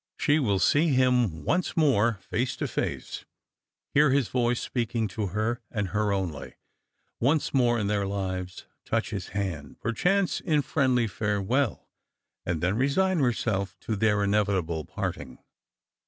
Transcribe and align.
She 0.17 0.39
will 0.39 0.57
see 0.57 0.87
him 0.87 1.43
once 1.43 1.77
more, 1.77 2.13
face 2.23 2.55
to 2.55 2.67
face; 2.67 3.23
hear 3.93 4.09
his 4.09 4.29
voice 4.29 4.59
speak 4.59 4.95
ing 4.95 5.07
to 5.09 5.27
her, 5.27 5.61
and 5.69 5.89
her 5.89 6.11
only, 6.11 6.55
once 7.19 7.53
more 7.53 7.77
in 7.77 7.85
their 7.85 8.07
lives; 8.07 8.65
touch 8.83 9.11
his 9.11 9.27
hand, 9.27 9.79
perchance, 9.79 10.39
in 10.39 10.63
friendly 10.63 11.05
farewell, 11.05 11.87
and 12.47 12.61
then 12.61 12.77
resign 12.77 13.19
herself 13.19 13.75
to 13.81 13.95
their 13.95 14.23
inevitable 14.23 14.85
parting. 14.85 15.37